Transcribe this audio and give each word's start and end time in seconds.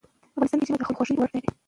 افغانستان 0.35 0.59
کې 0.59 0.67
ژمی 0.67 0.77
د 0.79 0.83
خلکو 0.87 0.95
د 0.97 0.97
خوښې 0.99 1.13
وړ 1.17 1.29
ځای 1.33 1.41
دی. 1.43 1.49